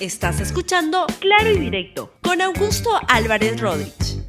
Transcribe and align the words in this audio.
Estás 0.00 0.38
escuchando 0.38 1.06
Claro 1.18 1.50
y 1.50 1.58
Directo 1.58 2.12
con 2.22 2.40
Augusto 2.40 2.88
Álvarez 3.08 3.60
Rodríguez. 3.60 4.22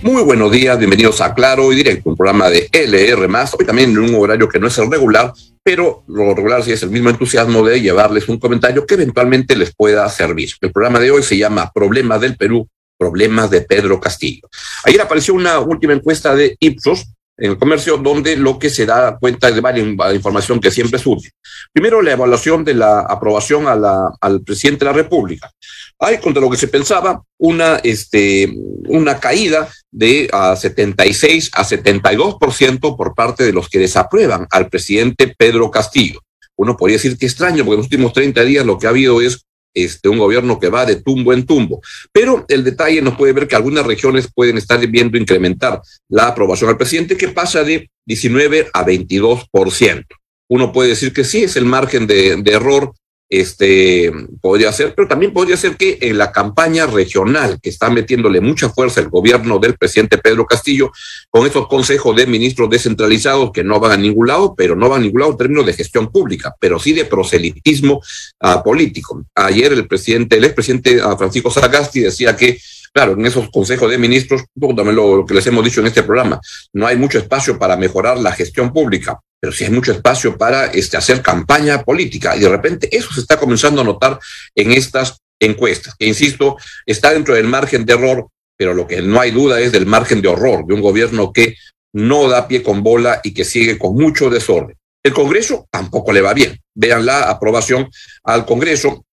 Muy 0.00 0.22
buenos 0.22 0.50
días, 0.52 0.78
bienvenidos 0.78 1.20
a 1.20 1.34
Claro 1.34 1.70
y 1.70 1.76
Directo, 1.76 2.08
un 2.08 2.16
programa 2.16 2.48
de 2.48 2.70
LR, 2.72 3.28
hoy 3.58 3.66
también 3.66 3.90
en 3.90 3.98
un 3.98 4.14
horario 4.14 4.48
que 4.48 4.58
no 4.58 4.68
es 4.68 4.78
el 4.78 4.90
regular, 4.90 5.34
pero 5.62 6.02
lo 6.08 6.34
regular 6.34 6.62
sí 6.62 6.72
es 6.72 6.82
el 6.82 6.88
mismo 6.88 7.10
entusiasmo 7.10 7.62
de 7.62 7.82
llevarles 7.82 8.26
un 8.26 8.38
comentario 8.38 8.86
que 8.86 8.94
eventualmente 8.94 9.54
les 9.54 9.74
pueda 9.74 10.08
servir. 10.08 10.48
El 10.62 10.72
programa 10.72 10.98
de 10.98 11.10
hoy 11.10 11.22
se 11.22 11.36
llama 11.36 11.70
Problemas 11.70 12.22
del 12.22 12.38
Perú, 12.38 12.66
Problemas 12.96 13.50
de 13.50 13.60
Pedro 13.60 14.00
Castillo. 14.00 14.48
Ayer 14.84 15.02
apareció 15.02 15.34
una 15.34 15.58
última 15.58 15.92
encuesta 15.92 16.34
de 16.34 16.56
Ipsos 16.58 17.04
en 17.36 17.50
el 17.50 17.58
comercio, 17.58 17.96
donde 17.96 18.36
lo 18.36 18.58
que 18.58 18.70
se 18.70 18.86
da 18.86 19.18
cuenta 19.18 19.50
de 19.50 19.60
varias 19.60 19.86
información 20.14 20.60
que 20.60 20.70
siempre 20.70 20.98
surge. 20.98 21.30
Primero, 21.72 22.00
la 22.00 22.12
evaluación 22.12 22.64
de 22.64 22.74
la 22.74 23.00
aprobación 23.00 23.66
a 23.66 23.74
la, 23.74 24.10
al 24.20 24.42
presidente 24.42 24.84
de 24.84 24.90
la 24.90 24.96
República. 24.96 25.50
Hay, 25.98 26.18
contra 26.18 26.42
lo 26.42 26.50
que 26.50 26.56
se 26.56 26.68
pensaba, 26.68 27.22
una, 27.38 27.76
este, 27.76 28.52
una 28.88 29.18
caída 29.18 29.68
de 29.90 30.28
a 30.32 30.54
76 30.54 31.50
a 31.54 31.64
72% 31.64 32.96
por 32.96 33.14
parte 33.14 33.44
de 33.44 33.52
los 33.52 33.68
que 33.68 33.78
desaprueban 33.78 34.46
al 34.50 34.68
presidente 34.68 35.34
Pedro 35.36 35.70
Castillo. 35.70 36.20
Uno 36.56 36.76
podría 36.76 36.96
decir 36.96 37.18
que 37.18 37.26
extraño, 37.26 37.64
porque 37.64 37.74
en 37.74 37.78
los 37.78 37.86
últimos 37.86 38.12
30 38.12 38.44
días 38.44 38.66
lo 38.66 38.78
que 38.78 38.86
ha 38.86 38.90
habido 38.90 39.20
es 39.20 39.44
este, 39.74 40.08
un 40.08 40.18
gobierno 40.18 40.58
que 40.58 40.70
va 40.70 40.86
de 40.86 40.96
tumbo 40.96 41.32
en 41.32 41.44
tumbo. 41.44 41.82
Pero 42.12 42.44
el 42.48 42.64
detalle 42.64 43.02
nos 43.02 43.16
puede 43.16 43.32
ver 43.32 43.48
que 43.48 43.56
algunas 43.56 43.84
regiones 43.84 44.28
pueden 44.32 44.56
estar 44.56 44.84
viendo 44.86 45.18
incrementar 45.18 45.80
la 46.08 46.28
aprobación 46.28 46.70
al 46.70 46.76
presidente, 46.76 47.16
que 47.16 47.28
pasa 47.28 47.64
de 47.64 47.90
19 48.06 48.68
a 48.72 48.84
22%. 48.84 50.04
Uno 50.48 50.72
puede 50.72 50.90
decir 50.90 51.12
que 51.12 51.24
sí, 51.24 51.44
es 51.44 51.56
el 51.56 51.64
margen 51.64 52.06
de, 52.06 52.36
de 52.36 52.52
error 52.52 52.92
este, 53.40 54.12
podría 54.40 54.72
ser, 54.72 54.94
pero 54.94 55.08
también 55.08 55.32
podría 55.32 55.56
ser 55.56 55.76
que 55.76 55.98
en 56.00 56.18
la 56.18 56.32
campaña 56.32 56.86
regional 56.86 57.58
que 57.60 57.70
está 57.70 57.90
metiéndole 57.90 58.40
mucha 58.40 58.68
fuerza 58.68 59.00
el 59.00 59.08
gobierno 59.08 59.58
del 59.58 59.76
presidente 59.76 60.18
Pedro 60.18 60.46
Castillo, 60.46 60.92
con 61.30 61.46
esos 61.46 61.66
consejos 61.68 62.14
de 62.16 62.26
ministros 62.26 62.70
descentralizados 62.70 63.50
que 63.52 63.64
no 63.64 63.80
van 63.80 63.92
a 63.92 63.96
ningún 63.96 64.28
lado, 64.28 64.54
pero 64.56 64.76
no 64.76 64.88
van 64.88 65.00
a 65.00 65.04
ningún 65.04 65.20
lado 65.20 65.32
en 65.32 65.38
términos 65.38 65.66
de 65.66 65.72
gestión 65.72 66.10
pública, 66.10 66.54
pero 66.60 66.78
sí 66.78 66.92
de 66.92 67.04
proselitismo 67.04 68.00
uh, 68.40 68.62
político. 68.62 69.24
Ayer 69.34 69.72
el 69.72 69.86
presidente, 69.86 70.36
el 70.36 70.44
expresidente 70.44 71.04
uh, 71.04 71.16
Francisco 71.16 71.50
Sagasti 71.50 72.00
decía 72.00 72.36
que 72.36 72.58
Claro, 72.94 73.14
en 73.14 73.26
esos 73.26 73.50
consejos 73.50 73.90
de 73.90 73.98
ministros, 73.98 74.42
un 74.54 74.60
poco 74.60 74.76
también 74.76 74.94
lo, 74.94 75.26
que 75.26 75.34
les 75.34 75.44
hemos 75.48 75.64
dicho 75.64 75.80
en 75.80 75.88
este 75.88 76.04
programa, 76.04 76.40
no 76.74 76.86
hay 76.86 76.96
mucho 76.96 77.18
espacio 77.18 77.58
para 77.58 77.76
mejorar 77.76 78.18
la 78.18 78.30
gestión 78.30 78.72
pública, 78.72 79.18
pero 79.40 79.52
sí 79.52 79.64
hay 79.64 79.70
mucho 79.70 79.90
espacio 79.90 80.38
para 80.38 80.66
este, 80.66 80.96
hacer 80.96 81.20
campaña 81.20 81.82
política. 81.82 82.36
Y 82.36 82.40
de 82.40 82.48
repente 82.48 82.96
eso 82.96 83.12
se 83.12 83.20
está 83.20 83.36
comenzando 83.36 83.80
a 83.80 83.84
notar 83.84 84.20
en 84.54 84.70
estas 84.70 85.18
encuestas, 85.40 85.96
que 85.98 86.06
insisto, 86.06 86.56
está 86.86 87.12
dentro 87.12 87.34
del 87.34 87.48
margen 87.48 87.84
de 87.84 87.94
error, 87.94 88.28
pero 88.56 88.74
lo 88.74 88.86
que 88.86 89.02
no 89.02 89.20
hay 89.20 89.32
duda 89.32 89.60
es 89.60 89.72
del 89.72 89.86
margen 89.86 90.22
de 90.22 90.28
horror 90.28 90.64
de 90.64 90.74
un 90.74 90.80
gobierno 90.80 91.32
que 91.32 91.56
no 91.94 92.28
da 92.28 92.46
pie 92.46 92.62
con 92.62 92.84
bola 92.84 93.20
y 93.24 93.34
que 93.34 93.44
sigue 93.44 93.76
con 93.76 93.96
mucho 93.96 94.30
desorden. 94.30 94.76
El 95.02 95.12
Congreso 95.12 95.66
tampoco 95.68 96.12
le 96.12 96.20
va 96.20 96.32
bien. 96.32 96.60
Vean 96.74 97.04
la 97.04 97.28
aprobación 97.28 97.90
al 98.22 98.46
Congreso 98.46 99.04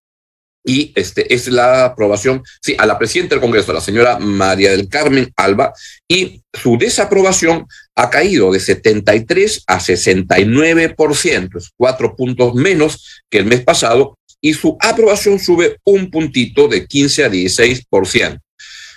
y 0.64 0.92
este 0.94 1.32
es 1.34 1.48
la 1.48 1.86
aprobación, 1.86 2.42
sí, 2.60 2.74
a 2.78 2.86
la 2.86 2.98
presidenta 2.98 3.34
del 3.34 3.42
Congreso, 3.42 3.72
la 3.72 3.80
señora 3.80 4.18
María 4.18 4.70
del 4.70 4.88
Carmen 4.88 5.32
Alba, 5.36 5.72
y 6.06 6.42
su 6.52 6.76
desaprobación 6.76 7.66
ha 7.96 8.10
caído 8.10 8.52
de 8.52 8.60
73 8.60 9.64
a 9.66 9.78
69%, 9.78 11.56
es 11.56 11.70
cuatro 11.76 12.14
puntos 12.14 12.54
menos 12.54 13.22
que 13.30 13.38
el 13.38 13.46
mes 13.46 13.62
pasado, 13.62 14.16
y 14.42 14.54
su 14.54 14.76
aprobación 14.80 15.38
sube 15.38 15.78
un 15.84 16.10
puntito 16.10 16.68
de 16.68 16.86
15 16.86 17.24
a 17.24 17.30
16% 17.30 18.38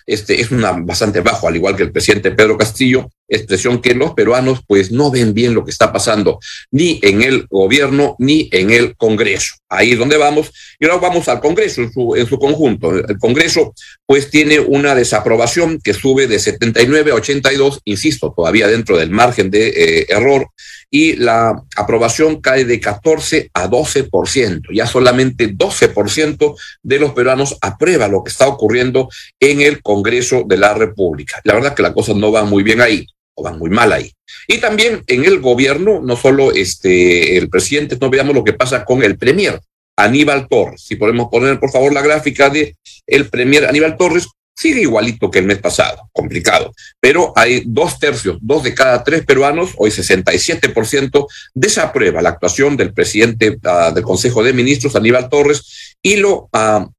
este, 0.05 0.41
es 0.41 0.51
una 0.51 0.71
bastante 0.71 1.21
bajo, 1.21 1.47
al 1.47 1.55
igual 1.55 1.75
que 1.75 1.83
el 1.83 1.91
presidente 1.91 2.31
Pedro 2.31 2.57
Castillo, 2.57 3.09
expresión 3.35 3.81
que 3.81 3.93
los 3.93 4.13
peruanos 4.13 4.59
pues 4.67 4.91
no 4.91 5.11
ven 5.11 5.33
bien 5.33 5.53
lo 5.53 5.65
que 5.65 5.71
está 5.71 5.91
pasando 5.91 6.39
ni 6.71 6.99
en 7.01 7.21
el 7.21 7.47
gobierno 7.49 8.15
ni 8.19 8.49
en 8.51 8.71
el 8.71 8.95
Congreso. 8.95 9.55
Ahí 9.69 9.93
es 9.93 9.99
donde 9.99 10.17
vamos. 10.17 10.51
Y 10.79 10.85
ahora 10.85 10.97
vamos 10.97 11.27
al 11.27 11.39
Congreso 11.39 11.81
en 11.81 11.91
su, 11.91 12.15
en 12.15 12.27
su 12.27 12.37
conjunto. 12.37 12.91
El 12.91 13.17
Congreso 13.17 13.73
pues 14.05 14.29
tiene 14.29 14.59
una 14.59 14.93
desaprobación 14.93 15.79
que 15.83 15.93
sube 15.93 16.27
de 16.27 16.39
79 16.39 17.11
a 17.11 17.15
82, 17.15 17.81
insisto, 17.85 18.33
todavía 18.35 18.67
dentro 18.67 18.97
del 18.97 19.09
margen 19.09 19.49
de 19.49 19.69
eh, 19.69 20.05
error 20.09 20.47
y 20.89 21.15
la 21.15 21.59
aprobación 21.75 22.39
cae 22.39 22.65
de 22.65 22.79
14 22.79 23.49
a 23.53 23.67
12%. 23.67 24.61
Ya 24.71 24.85
solamente 24.85 25.51
12% 25.51 26.55
de 26.83 26.99
los 26.99 27.13
peruanos 27.13 27.57
aprueba 27.61 28.07
lo 28.07 28.23
que 28.23 28.29
está 28.29 28.47
ocurriendo 28.47 29.09
en 29.39 29.61
el 29.61 29.81
Congreso 29.81 30.43
de 30.45 30.57
la 30.57 30.75
República. 30.75 31.41
La 31.45 31.55
verdad 31.55 31.73
que 31.73 31.81
la 31.81 31.93
cosa 31.93 32.13
no 32.13 32.31
va 32.31 32.43
muy 32.43 32.61
bien 32.61 32.79
ahí 32.79 33.07
o 33.35 33.43
van 33.43 33.57
muy 33.57 33.69
mal 33.69 33.91
ahí. 33.91 34.11
Y 34.47 34.59
también 34.59 35.03
en 35.07 35.25
el 35.25 35.39
gobierno, 35.39 36.01
no 36.01 36.15
solo 36.15 36.51
este, 36.51 37.37
el 37.37 37.49
presidente, 37.49 37.97
no 37.99 38.09
veamos 38.09 38.35
lo 38.35 38.43
que 38.43 38.53
pasa 38.53 38.85
con 38.85 39.03
el 39.03 39.17
premier. 39.17 39.59
Aníbal 39.95 40.47
Torres, 40.47 40.81
si 40.81 40.95
podemos 40.95 41.29
poner 41.29 41.59
por 41.59 41.71
favor 41.71 41.93
la 41.93 42.01
gráfica 42.01 42.49
de 42.49 42.75
el 43.05 43.29
premier 43.29 43.65
Aníbal 43.65 43.95
Torres, 43.95 44.27
sigue 44.55 44.81
igualito 44.81 45.31
que 45.31 45.39
el 45.39 45.45
mes 45.45 45.59
pasado, 45.59 46.09
complicado, 46.11 46.73
pero 46.99 47.33
hay 47.35 47.63
dos 47.65 47.99
tercios, 47.99 48.37
dos 48.41 48.63
de 48.63 48.73
cada 48.73 49.03
tres 49.03 49.25
peruanos, 49.25 49.71
hoy 49.77 49.89
67%, 49.89 51.27
desaprueba 51.53 52.21
la 52.21 52.29
actuación 52.29 52.77
del 52.77 52.93
presidente 52.93 53.49
uh, 53.63 53.93
del 53.93 54.03
Consejo 54.03 54.43
de 54.43 54.53
Ministros, 54.53 54.95
Aníbal 54.95 55.29
Torres, 55.29 55.95
y 56.01 56.17
lo 56.17 56.49
uh, 56.53 56.91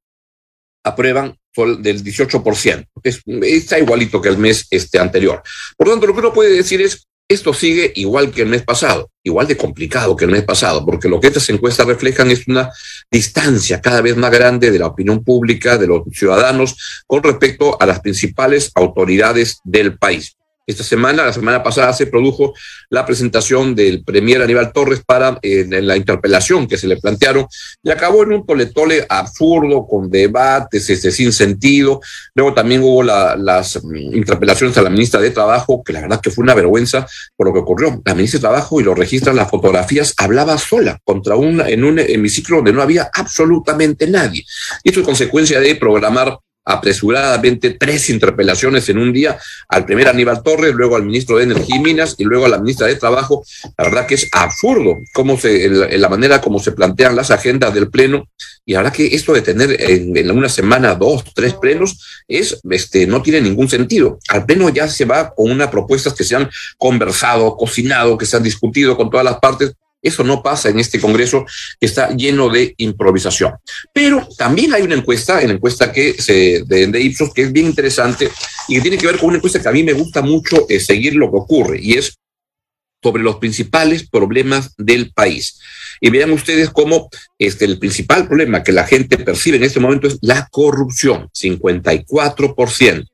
aprueban 0.85 1.35
del 1.79 2.03
18%. 2.03 2.85
Es, 3.03 3.21
está 3.25 3.79
igualito 3.79 4.21
que 4.21 4.29
el 4.29 4.37
mes 4.37 4.67
este, 4.69 4.99
anterior. 4.99 5.41
Por 5.77 5.87
lo 5.87 5.93
tanto, 5.93 6.07
lo 6.07 6.13
que 6.13 6.19
uno 6.19 6.33
puede 6.33 6.55
decir 6.55 6.81
es, 6.81 7.07
esto 7.27 7.53
sigue 7.53 7.91
igual 7.95 8.31
que 8.31 8.43
el 8.43 8.49
mes 8.49 8.61
pasado, 8.61 9.09
igual 9.23 9.47
de 9.47 9.57
complicado 9.57 10.15
que 10.15 10.25
el 10.25 10.31
mes 10.31 10.43
pasado, 10.43 10.85
porque 10.85 11.09
lo 11.09 11.19
que 11.19 11.27
estas 11.27 11.49
encuestas 11.49 11.87
reflejan 11.87 12.29
es 12.29 12.47
una 12.47 12.69
distancia 13.09 13.81
cada 13.81 14.01
vez 14.01 14.15
más 14.15 14.31
grande 14.31 14.69
de 14.69 14.77
la 14.77 14.87
opinión 14.87 15.23
pública, 15.23 15.77
de 15.77 15.87
los 15.87 16.03
ciudadanos, 16.13 17.03
con 17.07 17.23
respecto 17.23 17.81
a 17.81 17.85
las 17.87 17.99
principales 17.99 18.71
autoridades 18.75 19.59
del 19.63 19.97
país. 19.97 20.35
Esta 20.67 20.83
semana, 20.83 21.25
la 21.25 21.33
semana 21.33 21.61
pasada, 21.61 21.93
se 21.93 22.07
produjo 22.07 22.55
la 22.89 23.05
presentación 23.05 23.75
del 23.75 24.03
premier 24.03 24.41
Aníbal 24.41 24.73
Torres 24.73 25.03
para 25.05 25.39
la 25.43 25.95
interpelación 25.95 26.67
que 26.67 26.77
se 26.77 26.87
le 26.87 26.97
plantearon 26.97 27.45
y 27.83 27.91
acabó 27.91 28.23
en 28.23 28.33
un 28.33 28.45
toletole 28.45 29.05
absurdo, 29.07 29.85
con 29.87 30.09
debates 30.09 30.89
este, 30.89 31.11
sin 31.11 31.31
sentido. 31.33 32.01
Luego 32.33 32.55
también 32.55 32.81
hubo 32.81 33.03
la, 33.03 33.35
las 33.35 33.79
interpelaciones 33.93 34.75
a 34.77 34.81
la 34.81 34.89
ministra 34.89 35.21
de 35.21 35.29
Trabajo, 35.29 35.83
que 35.83 35.93
la 35.93 36.01
verdad 36.01 36.19
que 36.19 36.31
fue 36.31 36.43
una 36.43 36.55
vergüenza 36.55 37.05
por 37.35 37.47
lo 37.47 37.53
que 37.53 37.59
ocurrió. 37.59 38.01
La 38.03 38.15
ministra 38.15 38.39
de 38.39 38.41
Trabajo, 38.41 38.81
y 38.81 38.83
lo 38.83 38.95
registran 38.95 39.35
las 39.35 39.51
fotografías, 39.51 40.15
hablaba 40.17 40.57
sola 40.57 40.99
contra 41.03 41.35
una, 41.35 41.69
en 41.69 41.83
un 41.83 41.99
hemiciclo 41.99 42.57
donde 42.57 42.73
no 42.73 42.81
había 42.81 43.11
absolutamente 43.13 44.07
nadie. 44.07 44.43
Y 44.83 44.89
esto 44.89 45.01
es 45.01 45.05
consecuencia 45.05 45.59
de 45.59 45.75
programar 45.75 46.39
apresuradamente 46.65 47.71
tres 47.71 48.09
interpelaciones 48.09 48.89
en 48.89 48.97
un 48.97 49.13
día 49.13 49.37
al 49.69 49.85
primer 49.85 50.07
Aníbal 50.07 50.41
Torres, 50.41 50.73
luego 50.73 50.95
al 50.95 51.03
ministro 51.03 51.37
de 51.37 51.43
Energía 51.43 51.75
y 51.75 51.79
Minas 51.79 52.15
y 52.17 52.23
luego 52.23 52.45
a 52.45 52.49
la 52.49 52.57
ministra 52.57 52.87
de 52.87 52.95
Trabajo. 52.95 53.45
La 53.77 53.85
verdad 53.85 54.07
que 54.07 54.15
es 54.15 54.27
absurdo 54.31 54.95
cómo 55.13 55.37
se, 55.37 55.69
la 55.69 56.09
manera 56.09 56.41
como 56.41 56.59
se 56.59 56.71
plantean 56.71 57.15
las 57.15 57.31
agendas 57.31 57.73
del 57.73 57.89
Pleno. 57.89 58.27
Y 58.65 58.73
la 58.73 58.79
verdad 58.79 58.93
que 58.93 59.13
esto 59.13 59.33
de 59.33 59.43
tener 59.43 59.79
en, 59.79 60.17
en, 60.17 60.31
una 60.31 60.49
semana 60.49 60.95
dos, 60.95 61.23
tres 61.35 61.53
plenos, 61.53 62.23
es, 62.27 62.59
este, 62.71 63.05
no 63.05 63.21
tiene 63.21 63.41
ningún 63.41 63.69
sentido. 63.69 64.17
Al 64.29 64.45
Pleno 64.45 64.69
ya 64.69 64.87
se 64.87 65.05
va 65.05 65.33
con 65.35 65.51
unas 65.51 65.67
propuestas 65.67 66.13
que 66.13 66.23
se 66.23 66.35
han 66.35 66.49
conversado, 66.77 67.55
cocinado, 67.57 68.17
que 68.17 68.25
se 68.25 68.37
han 68.37 68.43
discutido 68.43 68.97
con 68.97 69.11
todas 69.11 69.23
las 69.23 69.39
partes 69.39 69.73
eso 70.07 70.23
no 70.23 70.41
pasa 70.41 70.69
en 70.69 70.79
este 70.79 70.99
Congreso 70.99 71.45
que 71.79 71.85
está 71.85 72.15
lleno 72.15 72.49
de 72.49 72.73
improvisación. 72.77 73.53
Pero 73.93 74.27
también 74.37 74.73
hay 74.73 74.83
una 74.83 74.95
encuesta, 74.95 75.41
en 75.41 75.51
encuesta 75.51 75.91
que 75.91 76.13
se, 76.13 76.63
de, 76.65 76.87
de, 76.87 77.01
Ipsos, 77.01 77.33
que 77.33 77.43
es 77.43 77.51
bien 77.51 77.67
interesante 77.67 78.29
y 78.67 78.75
que 78.75 78.81
tiene 78.81 78.97
que 78.97 79.07
ver 79.07 79.17
con 79.17 79.29
una 79.29 79.37
encuesta 79.37 79.61
que 79.61 79.69
a 79.69 79.71
mí 79.71 79.83
me 79.83 79.93
gusta 79.93 80.21
mucho 80.21 80.65
eh, 80.69 80.79
seguir 80.79 81.15
lo 81.15 81.31
que 81.31 81.37
ocurre 81.37 81.79
y 81.81 81.93
es 81.93 82.17
sobre 83.05 83.21
los 83.21 83.35
principales 83.35 84.09
problemas 84.09 84.73
del 84.77 85.11
país. 85.11 85.59
Y 86.01 86.09
vean 86.09 86.31
ustedes 86.31 86.71
cómo 86.71 87.09
este, 87.37 87.65
el 87.65 87.77
principal 87.77 88.27
problema 88.27 88.63
que 88.63 88.71
la 88.71 88.85
gente 88.85 89.17
percibe 89.17 89.57
en 89.57 89.63
este 89.63 89.79
momento 89.79 90.07
es 90.07 90.17
la 90.21 90.47
corrupción, 90.49 91.29
54%. 91.29 93.05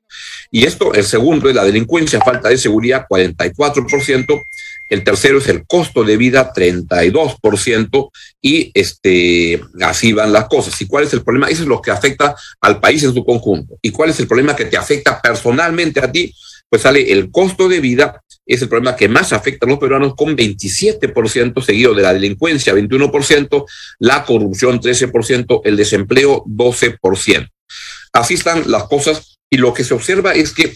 Y 0.49 0.65
esto, 0.65 0.93
el 0.93 1.03
segundo 1.03 1.49
es 1.49 1.55
la 1.55 1.63
delincuencia, 1.63 2.19
falta 2.21 2.49
de 2.49 2.57
seguridad, 2.57 3.05
44%, 3.09 4.41
el 4.91 5.03
tercero 5.03 5.39
es 5.39 5.47
el 5.47 5.65
costo 5.65 6.03
de 6.03 6.17
vida, 6.17 6.53
32%, 6.53 8.11
y 8.41 8.71
este, 8.73 9.59
así 9.81 10.13
van 10.13 10.31
las 10.33 10.45
cosas. 10.45 10.79
¿Y 10.81 10.85
cuál 10.85 11.05
es 11.05 11.13
el 11.13 11.23
problema? 11.23 11.47
Eso 11.47 11.63
es 11.63 11.67
lo 11.67 11.81
que 11.81 11.91
afecta 11.91 12.35
al 12.59 12.79
país 12.79 13.01
en 13.03 13.13
su 13.13 13.25
conjunto. 13.25 13.77
¿Y 13.81 13.91
cuál 13.91 14.11
es 14.11 14.19
el 14.19 14.27
problema 14.27 14.55
que 14.55 14.65
te 14.65 14.77
afecta 14.77 15.19
personalmente 15.21 15.99
a 15.99 16.11
ti? 16.11 16.33
pues 16.71 16.83
sale 16.83 17.11
el 17.11 17.31
costo 17.31 17.67
de 17.67 17.81
vida 17.81 18.23
es 18.45 18.61
el 18.61 18.69
problema 18.69 18.95
que 18.95 19.09
más 19.09 19.33
afecta 19.33 19.65
a 19.65 19.69
los 19.69 19.77
peruanos 19.77 20.15
con 20.15 20.37
27%, 20.37 21.61
seguido 21.61 21.93
de 21.93 22.01
la 22.01 22.13
delincuencia 22.13 22.73
21%, 22.73 23.65
la 23.99 24.23
corrupción 24.23 24.79
13%, 24.79 25.61
el 25.65 25.75
desempleo 25.75 26.45
12%. 26.45 27.49
Así 28.13 28.33
están 28.35 28.71
las 28.71 28.85
cosas 28.85 29.37
y 29.49 29.57
lo 29.57 29.73
que 29.73 29.83
se 29.83 29.93
observa 29.93 30.33
es 30.33 30.53
que 30.53 30.73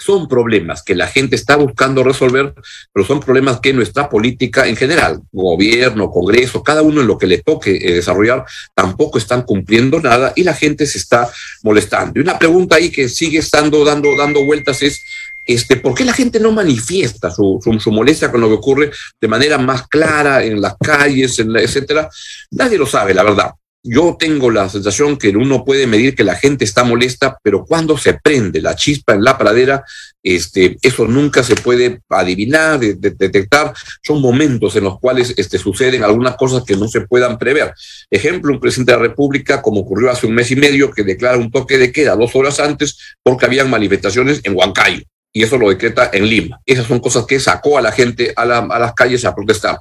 son 0.00 0.28
problemas 0.28 0.82
que 0.82 0.94
la 0.94 1.06
gente 1.06 1.36
está 1.36 1.56
buscando 1.56 2.02
resolver, 2.02 2.54
pero 2.92 3.06
son 3.06 3.20
problemas 3.20 3.60
que 3.60 3.72
nuestra 3.72 4.08
política 4.08 4.66
en 4.66 4.76
general, 4.76 5.20
gobierno, 5.30 6.10
Congreso, 6.10 6.62
cada 6.62 6.82
uno 6.82 7.02
en 7.02 7.06
lo 7.06 7.18
que 7.18 7.26
le 7.26 7.38
toque 7.38 7.76
eh, 7.76 7.94
desarrollar, 7.94 8.44
tampoco 8.74 9.18
están 9.18 9.42
cumpliendo 9.42 10.00
nada 10.00 10.32
y 10.34 10.42
la 10.42 10.54
gente 10.54 10.86
se 10.86 10.98
está 10.98 11.30
molestando. 11.62 12.18
Y 12.18 12.22
una 12.22 12.38
pregunta 12.38 12.76
ahí 12.76 12.90
que 12.90 13.08
sigue 13.08 13.38
estando 13.38 13.84
dando, 13.84 14.16
dando 14.16 14.44
vueltas 14.44 14.82
es, 14.82 15.02
este, 15.46 15.76
¿por 15.76 15.94
qué 15.94 16.04
la 16.04 16.12
gente 16.12 16.40
no 16.40 16.52
manifiesta 16.52 17.30
su, 17.30 17.60
su, 17.80 17.90
molestia 17.90 18.30
con 18.30 18.40
lo 18.40 18.48
que 18.48 18.54
ocurre 18.54 18.90
de 19.20 19.28
manera 19.28 19.58
más 19.58 19.88
clara 19.88 20.44
en 20.44 20.60
las 20.60 20.76
calles, 20.78 21.38
en 21.38 21.56
etcétera? 21.56 22.08
Nadie 22.50 22.78
lo 22.78 22.86
sabe, 22.86 23.14
la 23.14 23.22
verdad 23.22 23.50
yo 23.82 24.16
tengo 24.18 24.50
la 24.50 24.68
sensación 24.68 25.16
que 25.16 25.30
uno 25.30 25.64
puede 25.64 25.86
medir 25.86 26.14
que 26.14 26.24
la 26.24 26.34
gente 26.34 26.64
está 26.64 26.84
molesta, 26.84 27.38
pero 27.42 27.64
cuando 27.64 27.96
se 27.96 28.14
prende 28.14 28.60
la 28.60 28.76
chispa 28.76 29.14
en 29.14 29.24
la 29.24 29.38
pradera, 29.38 29.84
este, 30.22 30.76
eso 30.82 31.06
nunca 31.06 31.42
se 31.42 31.54
puede 31.54 32.00
adivinar, 32.10 32.78
detectar. 32.78 33.72
Son 34.02 34.20
momentos 34.20 34.76
en 34.76 34.84
los 34.84 35.00
cuales 35.00 35.32
este, 35.36 35.58
suceden 35.58 36.04
algunas 36.04 36.36
cosas 36.36 36.62
que 36.64 36.76
no 36.76 36.88
se 36.88 37.02
puedan 37.02 37.38
prever. 37.38 37.72
Ejemplo, 38.10 38.52
un 38.52 38.60
presidente 38.60 38.92
de 38.92 38.98
la 38.98 39.04
República, 39.04 39.62
como 39.62 39.80
ocurrió 39.80 40.10
hace 40.10 40.26
un 40.26 40.34
mes 40.34 40.50
y 40.50 40.56
medio, 40.56 40.90
que 40.90 41.02
declara 41.02 41.38
un 41.38 41.50
toque 41.50 41.78
de 41.78 41.90
queda 41.90 42.16
dos 42.16 42.36
horas 42.36 42.60
antes 42.60 42.98
porque 43.22 43.46
habían 43.46 43.70
manifestaciones 43.70 44.40
en 44.44 44.56
Huancayo 44.56 45.04
y 45.32 45.42
eso 45.42 45.58
lo 45.58 45.68
decreta 45.68 46.10
en 46.12 46.26
Lima. 46.26 46.60
Esas 46.66 46.86
son 46.86 47.00
cosas 47.00 47.24
que 47.26 47.38
sacó 47.38 47.78
a 47.78 47.82
la 47.82 47.92
gente 47.92 48.32
a, 48.36 48.44
las 48.44 48.94
calles 48.94 49.24
a 49.24 49.34
protestar. 49.34 49.78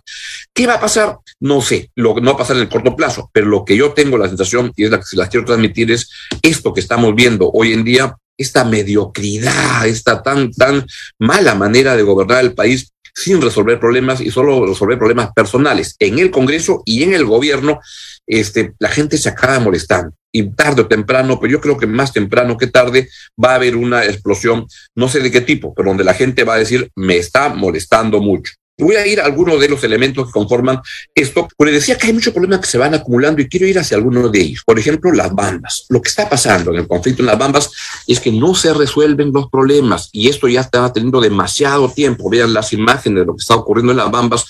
¿Qué 0.54 0.68
va 0.68 0.76
a 0.76 0.80
pasar? 0.80 1.18
No 1.40 1.62
sé, 1.62 1.90
lo 1.96 2.16
no 2.16 2.32
va 2.32 2.36
a 2.36 2.38
pasar 2.38 2.58
en 2.58 2.64
el 2.64 2.70
corto 2.70 2.96
plazo, 2.96 3.30
pero 3.34 3.48
lo 3.48 3.66
que 3.66 3.76
yo 3.76 3.94
tengo 3.94 4.18
la 4.18 4.28
sensación, 4.28 4.72
y 4.76 4.86
es 4.86 4.92
la 4.92 5.00
que 5.00 5.06
se 5.06 5.18
las 5.18 5.30
quiero 5.30 5.46
transmitir, 5.46 5.92
es 5.92 6.10
esto 6.42 6.74
que 6.74 6.82
estamos 6.82 7.16
viendo 7.16 7.50
hoy 7.52 7.74
en 7.74 7.84
día, 7.84 8.16
esta 8.38 8.64
mediocridad, 8.64 9.88
esta 9.88 10.22
tan, 10.22 10.52
tan 10.52 10.86
mala 11.18 11.56
manera 11.56 11.96
de 11.96 12.04
gobernar 12.04 12.44
el 12.44 12.54
país 12.54 12.92
sin 13.14 13.42
resolver 13.42 13.80
problemas 13.80 14.22
y 14.22 14.32
solo 14.32 14.66
resolver 14.66 14.98
problemas 14.98 15.32
personales 15.34 15.96
en 16.00 16.20
el 16.20 16.32
Congreso 16.32 16.84
y 16.86 17.04
en 17.04 17.14
el 17.14 17.26
gobierno, 17.26 17.80
este, 18.28 18.74
la 18.80 18.90
gente 18.90 19.18
se 19.18 19.30
acaba 19.30 19.60
molestando 19.60 20.14
y 20.32 20.50
tarde 20.52 20.82
o 20.82 20.88
temprano, 20.88 21.40
pero 21.40 21.52
yo 21.52 21.62
creo 21.62 21.78
que 21.78 21.88
más 21.88 22.14
temprano 22.14 22.58
que 22.58 22.68
tarde 22.68 23.10
va 23.44 23.52
a 23.52 23.56
haber 23.56 23.76
una 23.76 24.06
explosión, 24.06 24.68
no 24.96 25.10
sé 25.10 25.20
de 25.20 25.32
qué 25.32 25.42
tipo, 25.42 25.74
pero 25.74 25.90
donde 25.90 26.04
la 26.04 26.14
gente 26.14 26.44
va 26.44 26.56
a 26.56 26.60
decir, 26.60 26.90
me 26.96 27.18
está 27.18 27.50
molestando 27.50 28.22
mucho. 28.22 28.54
Voy 28.80 28.96
a 28.96 29.06
ir 29.06 29.20
a 29.20 29.26
algunos 29.26 29.60
de 29.60 29.68
los 29.68 29.84
elementos 29.84 30.28
que 30.28 30.32
conforman 30.32 30.80
esto, 31.14 31.50
porque 31.58 31.74
decía 31.74 31.98
que 31.98 32.08
hay 32.08 32.14
muchos 32.14 32.34
problemas 32.34 32.62
que 32.62 32.68
se 32.68 32.78
van 32.78 32.94
acumulando 32.94 33.42
y 33.42 33.50
quiero 33.50 33.68
ir 33.68 33.78
hacia 33.78 33.98
algunos 33.98 34.32
de 34.32 34.40
ellos. 34.40 34.64
Por 34.66 34.80
ejemplo, 34.80 35.12
las 35.12 35.36
bambas. 35.36 35.86
Lo 35.90 36.02
que 36.02 36.08
está 36.08 36.30
pasando 36.30 36.72
en 36.72 36.78
el 36.78 36.88
conflicto 36.88 37.22
en 37.22 37.26
las 37.26 37.38
bambas 37.38 37.70
es 38.08 38.22
que 38.22 38.32
no 38.32 38.56
se 38.56 38.74
resuelven 38.74 39.34
los 39.34 39.50
problemas 39.50 40.10
y 40.14 40.30
esto 40.30 40.48
ya 40.48 40.62
está 40.62 40.94
teniendo 40.94 41.20
demasiado 41.20 41.90
tiempo. 41.92 42.30
Vean 42.30 42.54
las 42.54 42.72
imágenes 42.72 43.20
de 43.20 43.26
lo 43.26 43.36
que 43.36 43.42
está 43.42 43.56
ocurriendo 43.56 43.92
en 43.92 43.98
las 43.98 44.12
bambas 44.12 44.46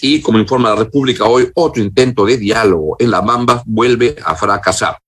y 0.00 0.20
como 0.20 0.38
informa 0.38 0.70
la 0.70 0.76
República 0.76 1.24
hoy, 1.24 1.50
otro 1.54 1.82
intento 1.82 2.24
de 2.24 2.36
diálogo 2.36 2.96
en 2.98 3.10
las 3.10 3.24
bambas 3.24 3.62
vuelve 3.64 4.16
a 4.24 4.34
fracasar 4.34 4.98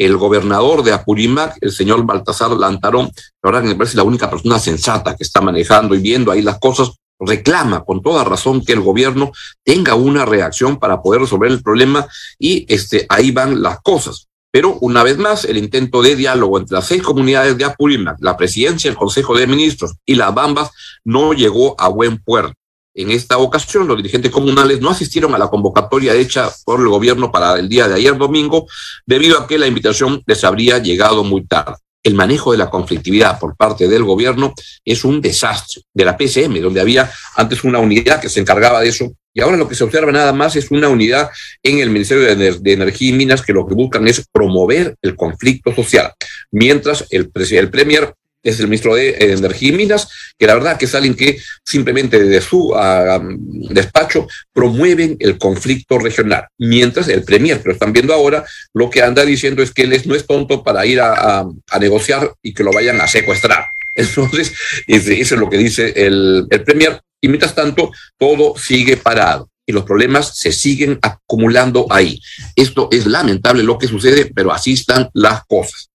el 0.00 0.16
gobernador 0.16 0.82
de 0.82 0.92
Apurímac, 0.92 1.58
el 1.60 1.72
señor 1.72 2.06
Baltasar 2.06 2.52
Lantarón, 2.52 3.10
la 3.42 3.50
verdad 3.50 3.62
que 3.62 3.68
me 3.68 3.74
parece 3.74 3.98
la 3.98 4.02
única 4.02 4.30
persona 4.30 4.58
sensata 4.58 5.14
que 5.14 5.24
está 5.24 5.42
manejando 5.42 5.94
y 5.94 6.00
viendo 6.00 6.32
ahí 6.32 6.40
las 6.40 6.58
cosas, 6.58 6.92
reclama 7.18 7.84
con 7.84 8.00
toda 8.00 8.24
razón 8.24 8.64
que 8.64 8.72
el 8.72 8.80
gobierno 8.80 9.30
tenga 9.62 9.94
una 9.94 10.24
reacción 10.24 10.78
para 10.78 11.02
poder 11.02 11.20
resolver 11.20 11.50
el 11.50 11.62
problema 11.62 12.06
y 12.38 12.64
este, 12.72 13.04
ahí 13.10 13.30
van 13.30 13.60
las 13.60 13.80
cosas. 13.82 14.26
Pero 14.50 14.78
una 14.80 15.02
vez 15.02 15.18
más, 15.18 15.44
el 15.44 15.58
intento 15.58 16.00
de 16.00 16.16
diálogo 16.16 16.58
entre 16.58 16.76
las 16.76 16.86
seis 16.86 17.02
comunidades 17.02 17.58
de 17.58 17.66
Apurímac, 17.66 18.16
la 18.20 18.38
presidencia, 18.38 18.90
el 18.90 18.96
Consejo 18.96 19.36
de 19.36 19.46
Ministros 19.46 19.96
y 20.06 20.14
las 20.14 20.34
Bambas 20.34 20.70
no 21.04 21.34
llegó 21.34 21.78
a 21.78 21.88
buen 21.88 22.16
puerto. 22.16 22.54
En 22.94 23.10
esta 23.10 23.38
ocasión, 23.38 23.86
los 23.86 23.96
dirigentes 23.96 24.32
comunales 24.32 24.80
no 24.80 24.90
asistieron 24.90 25.34
a 25.34 25.38
la 25.38 25.48
convocatoria 25.48 26.14
hecha 26.14 26.50
por 26.64 26.80
el 26.80 26.88
gobierno 26.88 27.30
para 27.30 27.58
el 27.58 27.68
día 27.68 27.86
de 27.86 27.94
ayer 27.94 28.16
domingo, 28.16 28.66
debido 29.06 29.38
a 29.38 29.46
que 29.46 29.58
la 29.58 29.68
invitación 29.68 30.22
les 30.26 30.42
habría 30.42 30.78
llegado 30.78 31.22
muy 31.22 31.46
tarde. 31.46 31.76
El 32.02 32.14
manejo 32.14 32.52
de 32.52 32.58
la 32.58 32.70
conflictividad 32.70 33.38
por 33.38 33.56
parte 33.56 33.86
del 33.86 34.04
gobierno 34.04 34.54
es 34.84 35.04
un 35.04 35.20
desastre. 35.20 35.82
De 35.94 36.04
la 36.04 36.16
PCM, 36.16 36.60
donde 36.60 36.80
había 36.80 37.10
antes 37.36 37.62
una 37.62 37.78
unidad 37.78 38.20
que 38.20 38.28
se 38.28 38.40
encargaba 38.40 38.80
de 38.80 38.88
eso, 38.88 39.12
y 39.32 39.40
ahora 39.40 39.56
lo 39.56 39.68
que 39.68 39.74
se 39.74 39.84
observa 39.84 40.10
nada 40.10 40.32
más 40.32 40.56
es 40.56 40.70
una 40.70 40.88
unidad 40.88 41.30
en 41.62 41.78
el 41.78 41.90
Ministerio 41.90 42.34
de, 42.34 42.72
Energía 42.72 43.10
y 43.10 43.12
Minas 43.12 43.42
que 43.42 43.52
lo 43.52 43.66
que 43.66 43.74
buscan 43.74 44.08
es 44.08 44.26
promover 44.32 44.96
el 45.02 45.14
conflicto 45.14 45.72
social, 45.74 46.12
mientras 46.50 47.06
el, 47.10 47.30
el 47.34 47.70
Premier 47.70 48.14
es 48.42 48.58
el 48.60 48.66
ministro 48.66 48.94
de 48.94 49.16
Energía 49.18 49.68
y 49.68 49.72
Minas, 49.72 50.08
que 50.38 50.46
la 50.46 50.54
verdad 50.54 50.78
que 50.78 50.86
es 50.86 50.94
alguien 50.94 51.14
que 51.14 51.38
simplemente 51.64 52.22
desde 52.22 52.40
su 52.40 52.72
ah, 52.74 53.20
despacho 53.22 54.26
promueven 54.52 55.16
el 55.20 55.38
conflicto 55.38 55.98
regional, 55.98 56.46
mientras 56.58 57.08
el 57.08 57.24
Premier, 57.24 57.60
pero 57.62 57.74
están 57.74 57.92
viendo 57.92 58.14
ahora, 58.14 58.44
lo 58.74 58.90
que 58.90 59.02
anda 59.02 59.24
diciendo 59.24 59.62
es 59.62 59.72
que 59.72 59.82
él 59.82 60.02
no 60.06 60.14
es 60.14 60.26
tonto 60.26 60.62
para 60.62 60.86
ir 60.86 61.00
a, 61.00 61.44
negociar 61.80 62.34
y 62.42 62.52
que 62.52 62.62
lo 62.62 62.72
vayan 62.72 63.00
a 63.00 63.08
secuestrar. 63.08 63.64
Entonces, 63.94 64.52
eso 64.86 65.34
es 65.34 65.40
lo 65.40 65.48
que 65.48 65.58
dice 65.58 65.92
el, 65.96 66.46
el 66.50 66.62
Premier, 66.62 67.00
y 67.22 67.28
mientras 67.28 67.54
tanto, 67.54 67.90
todo 68.18 68.56
sigue 68.56 68.96
parado 68.96 69.50
y 69.66 69.72
los 69.72 69.84
problemas 69.84 70.36
se 70.36 70.52
siguen 70.52 70.98
acumulando 71.02 71.86
ahí. 71.90 72.20
Esto 72.56 72.88
es 72.90 73.06
lamentable 73.06 73.62
lo 73.62 73.78
que 73.78 73.86
sucede, 73.86 74.30
pero 74.34 74.52
así 74.52 74.72
están 74.72 75.08
las 75.14 75.44
cosas. 75.46 75.89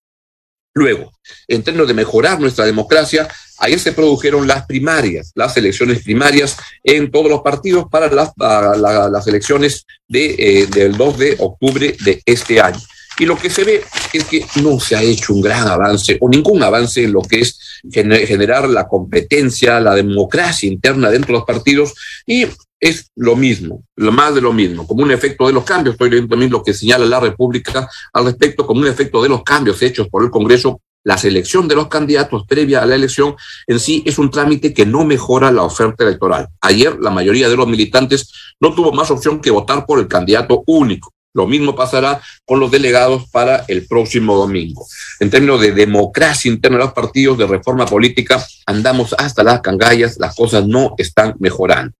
Luego, 0.77 1.13
en 1.47 1.63
términos 1.63 1.87
de 1.87 1.93
mejorar 1.93 2.37
nuestra 2.37 2.65
democracia, 2.65 3.29
ayer 3.59 3.79
se 3.79 3.93
produjeron 3.93 4.45
las 4.45 4.65
primarias, 4.65 5.31
las 5.33 5.55
elecciones 5.55 6.03
primarias 6.03 6.57
en 6.83 7.09
todos 7.09 7.29
los 7.29 7.41
partidos 7.41 7.85
para 7.89 8.09
las, 8.09 9.27
elecciones 9.27 9.85
eh, 10.11 10.67
del 10.69 10.97
2 10.97 11.17
de 11.17 11.35
octubre 11.39 11.95
de 12.03 12.21
este 12.25 12.59
año. 12.59 12.81
Y 13.17 13.25
lo 13.25 13.37
que 13.37 13.49
se 13.49 13.63
ve 13.63 13.85
es 14.11 14.25
que 14.25 14.45
no 14.61 14.77
se 14.81 14.97
ha 14.97 15.01
hecho 15.01 15.33
un 15.33 15.41
gran 15.41 15.65
avance 15.65 16.17
o 16.19 16.27
ningún 16.27 16.61
avance 16.61 17.05
en 17.05 17.13
lo 17.13 17.21
que 17.21 17.39
es 17.39 17.57
generar 17.89 18.67
la 18.67 18.85
competencia, 18.85 19.79
la 19.79 19.95
democracia 19.95 20.67
interna 20.67 21.09
dentro 21.09 21.27
de 21.27 21.39
los 21.39 21.47
partidos 21.47 21.93
y 22.27 22.47
es 22.85 23.11
lo 23.15 23.35
mismo, 23.35 23.83
lo 23.95 24.11
más 24.11 24.35
de 24.35 24.41
lo 24.41 24.53
mismo, 24.53 24.85
como 24.85 25.01
un 25.01 25.11
efecto 25.11 25.47
de 25.47 25.53
los 25.53 25.63
cambios. 25.63 25.95
Estoy 25.95 26.11
leyendo 26.11 26.29
también 26.29 26.51
lo 26.51 26.61
que 26.61 26.71
señala 26.71 27.03
la 27.05 27.19
República 27.19 27.89
al 28.13 28.25
respecto, 28.25 28.67
como 28.67 28.81
un 28.81 28.87
efecto 28.87 29.23
de 29.23 29.29
los 29.29 29.41
cambios 29.41 29.81
hechos 29.81 30.07
por 30.07 30.23
el 30.23 30.29
Congreso. 30.29 30.81
La 31.03 31.17
selección 31.17 31.67
de 31.67 31.75
los 31.75 31.87
candidatos 31.87 32.45
previa 32.47 32.83
a 32.83 32.85
la 32.85 32.93
elección 32.93 33.35
en 33.65 33.79
sí 33.79 34.03
es 34.05 34.19
un 34.19 34.29
trámite 34.29 34.71
que 34.71 34.85
no 34.85 35.03
mejora 35.03 35.51
la 35.51 35.63
oferta 35.63 36.03
electoral. 36.03 36.47
Ayer 36.61 36.95
la 36.99 37.09
mayoría 37.09 37.49
de 37.49 37.57
los 37.57 37.67
militantes 37.67 38.31
no 38.59 38.73
tuvo 38.75 38.91
más 38.91 39.09
opción 39.09 39.41
que 39.41 39.49
votar 39.49 39.87
por 39.87 39.97
el 39.97 40.07
candidato 40.07 40.63
único. 40.67 41.14
Lo 41.35 41.45
mismo 41.45 41.75
pasará 41.75 42.21
con 42.45 42.61
los 42.61 42.71
delegados 42.71 43.29
para 43.29 43.65
el 43.67 43.85
próximo 43.85 44.37
domingo. 44.37 44.87
En 45.19 45.29
términos 45.29 45.59
de 45.59 45.73
democracia 45.73 46.49
interna 46.49 46.77
de 46.77 46.85
los 46.85 46.93
partidos, 46.93 47.37
de 47.37 47.45
reforma 47.45 47.85
política, 47.85 48.43
andamos 48.65 49.13
hasta 49.17 49.43
las 49.43 49.59
cangallas, 49.59 50.17
las 50.17 50.33
cosas 50.33 50.65
no 50.65 50.95
están 50.97 51.35
mejorando. 51.39 51.93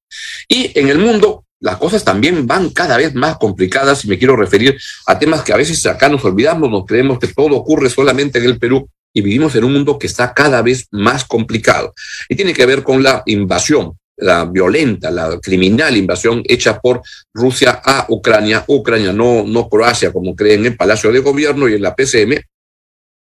Y 0.48 0.72
en 0.80 0.88
el 0.88 1.00
mundo, 1.00 1.44
las 1.60 1.76
cosas 1.76 2.06
también 2.06 2.48
van 2.48 2.70
cada 2.70 2.96
vez 2.96 3.14
más 3.14 3.38
complicadas 3.38 4.06
y 4.06 4.08
me 4.08 4.18
quiero 4.18 4.38
referir 4.38 4.80
a 5.06 5.20
temas 5.20 5.44
que 5.44 5.52
a 5.52 5.58
veces 5.58 5.86
acá 5.86 6.08
nos 6.08 6.24
olvidamos, 6.24 6.70
nos 6.70 6.86
creemos 6.86 7.20
que 7.20 7.28
todo 7.28 7.58
ocurre 7.58 7.90
solamente 7.90 8.40
en 8.40 8.46
el 8.46 8.58
Perú 8.58 8.90
y 9.14 9.22
vivimos 9.22 9.54
en 9.56 9.66
un 9.66 9.74
mundo 9.74 10.00
que 10.00 10.08
está 10.08 10.34
cada 10.34 10.62
vez 10.62 10.88
más 10.92 11.26
complicado. 11.26 11.94
Y 12.30 12.36
tiene 12.36 12.54
que 12.54 12.66
ver 12.66 12.84
con 12.84 13.04
la 13.04 13.22
invasión 13.26 13.98
la 14.18 14.46
violenta, 14.46 15.12
la 15.12 15.40
criminal 15.40 15.98
invasión 15.98 16.42
hecha 16.46 16.80
por 16.80 17.02
Rusia 17.34 17.82
a 17.84 18.06
Ucrania, 18.10 18.64
Ucrania, 18.68 19.12
no, 19.12 19.44
no 19.46 19.70
Croacia, 19.70 20.14
como 20.14 20.36
creen 20.36 20.62
en 20.62 20.66
el 20.68 20.78
Palacio 20.78 21.12
de 21.12 21.20
Gobierno 21.20 21.68
y 21.68 21.74
en 21.74 21.82
la 21.82 21.96
PCM. 21.96 22.42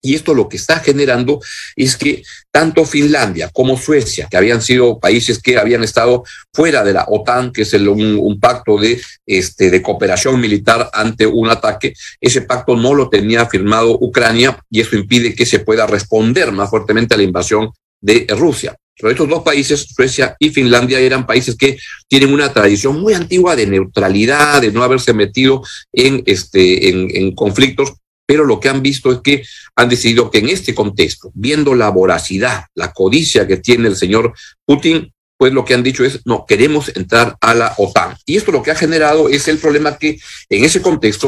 Y 0.05 0.15
esto 0.15 0.33
lo 0.33 0.49
que 0.49 0.57
está 0.57 0.79
generando 0.79 1.39
es 1.77 1.95
que 1.95 2.23
tanto 2.51 2.83
Finlandia 2.83 3.49
como 3.53 3.77
Suecia, 3.77 4.27
que 4.29 4.35
habían 4.35 4.61
sido 4.61 4.99
países 4.99 5.41
que 5.41 5.57
habían 5.57 5.81
estado 5.81 6.25
fuera 6.53 6.83
de 6.83 6.91
la 6.91 7.05
OTAN, 7.07 7.53
que 7.53 7.61
es 7.61 7.73
el, 7.73 7.87
un, 7.87 8.37
pacto 8.41 8.77
de, 8.77 9.01
este, 9.25 9.71
de 9.71 9.81
cooperación 9.81 10.41
militar 10.41 10.89
ante 10.91 11.25
un 11.25 11.49
ataque, 11.49 11.93
ese 12.19 12.41
pacto 12.41 12.75
no 12.75 12.93
lo 12.93 13.07
tenía 13.07 13.45
firmado 13.45 13.97
Ucrania 13.97 14.59
y 14.69 14.81
eso 14.81 14.97
impide 14.97 15.33
que 15.33 15.45
se 15.45 15.59
pueda 15.59 15.87
responder 15.87 16.51
más 16.51 16.69
fuertemente 16.69 17.13
a 17.13 17.17
la 17.17 17.23
invasión 17.23 17.71
de 18.03 18.27
Rusia. 18.29 18.75
Pero 18.95 19.09
estos 19.09 19.27
dos 19.27 19.41
países, 19.41 19.87
Suecia 19.95 20.35
y 20.37 20.49
Finlandia, 20.49 20.99
eran 20.99 21.25
países 21.25 21.55
que 21.55 21.77
tienen 22.07 22.31
una 22.31 22.53
tradición 22.53 23.01
muy 23.01 23.13
antigua 23.13 23.55
de 23.55 23.65
neutralidad, 23.65 24.61
de 24.61 24.71
no 24.71 24.83
haberse 24.83 25.13
metido 25.13 25.63
en, 25.91 26.21
este, 26.25 26.89
en, 26.89 27.33
conflictos 27.33 27.93
pero 28.25 28.45
lo 28.45 28.57
que 28.57 28.69
han 28.69 28.81
visto 28.81 29.11
es 29.11 29.19
que 29.21 29.43
han 29.75 29.89
decidido 29.89 30.31
que 30.31 30.37
en 30.37 30.47
este 30.47 30.73
contexto, 30.73 31.29
viendo 31.33 31.75
la 31.75 31.89
voracidad, 31.89 32.63
la 32.73 32.93
codicia 32.93 33.45
que 33.45 33.57
tiene 33.57 33.89
el 33.89 33.97
señor 33.97 34.33
Putin, 34.65 35.11
pues 35.37 35.51
lo 35.51 35.65
que 35.65 35.73
han 35.73 35.83
dicho 35.83 36.05
es, 36.05 36.21
no, 36.23 36.45
queremos 36.47 36.89
entrar 36.95 37.35
a 37.41 37.53
la 37.53 37.73
OTAN. 37.77 38.15
Y 38.25 38.37
esto 38.37 38.53
lo 38.53 38.63
que 38.63 38.71
ha 38.71 38.75
generado 38.75 39.27
es 39.27 39.49
el 39.49 39.57
problema 39.57 39.97
que 39.97 40.19
en 40.49 40.63
ese 40.63 40.81
contexto 40.81 41.27